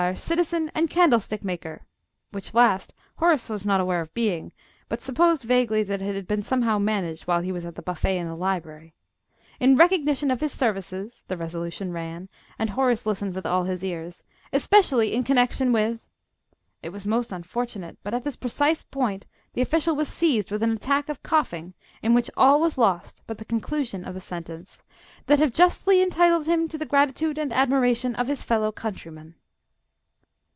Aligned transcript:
Citizen 0.17 0.71
and 0.73 0.89
Candlestick 0.89 1.43
maker" 1.43 1.83
(which 2.31 2.55
last 2.55 2.91
Horace 3.17 3.49
was 3.51 3.67
not 3.67 3.79
aware 3.79 4.01
of 4.01 4.11
being, 4.15 4.51
but 4.89 5.03
supposed 5.03 5.43
vaguely 5.43 5.83
that 5.83 6.01
it 6.01 6.15
had 6.15 6.25
been 6.27 6.41
somehow 6.41 6.79
managed 6.79 7.27
while 7.27 7.41
he 7.41 7.51
was 7.51 7.65
at 7.65 7.75
the 7.75 7.83
buffet 7.83 8.17
in 8.17 8.27
the 8.27 8.35
Library), 8.35 8.95
"in 9.59 9.75
recognition 9.75 10.31
of 10.31 10.41
his 10.41 10.51
services" 10.53 11.23
the 11.27 11.37
resolution 11.37 11.91
ran, 11.93 12.29
and 12.57 12.71
Horace 12.71 13.05
listened 13.05 13.35
with 13.35 13.45
all 13.45 13.65
his 13.65 13.85
ears 13.85 14.23
"especially 14.51 15.13
in 15.13 15.23
connection 15.23 15.71
with..." 15.71 15.99
It 16.81 16.89
was 16.89 17.05
most 17.05 17.31
unfortunate 17.31 17.99
but 18.01 18.15
at 18.15 18.23
this 18.23 18.35
precise 18.35 18.81
point 18.81 19.27
the 19.53 19.61
official 19.61 19.95
was 19.95 20.07
seized 20.07 20.49
with 20.49 20.63
an 20.63 20.71
attack 20.71 21.09
of 21.09 21.21
coughing, 21.21 21.75
in 22.01 22.15
which 22.15 22.31
all 22.35 22.59
was 22.59 22.75
lost 22.79 23.21
but 23.27 23.37
the 23.37 23.45
conclusion 23.45 24.03
of 24.03 24.15
the 24.15 24.19
sentence,"... 24.19 24.81
that 25.27 25.37
have 25.37 25.53
justly 25.53 26.01
entitled 26.01 26.47
him 26.47 26.67
to 26.69 26.79
the 26.79 26.87
gratitude 26.89 27.37
and 27.37 27.53
admiration 27.53 28.15
of 28.15 28.27
his 28.27 28.41
fellow 28.41 28.71
countrymen." 28.71 29.35